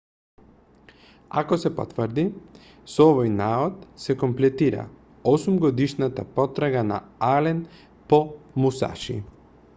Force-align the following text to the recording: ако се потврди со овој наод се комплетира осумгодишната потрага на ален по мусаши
ако 1.41 1.57
се 1.63 1.69
потврди 1.79 2.23
со 2.93 3.07
овој 3.09 3.29
наод 3.35 3.85
се 4.05 4.15
комплетира 4.25 4.87
осумгодишната 5.33 6.27
потрага 6.41 6.83
на 6.91 6.99
ален 7.31 7.63
по 8.13 8.23
мусаши 8.67 9.21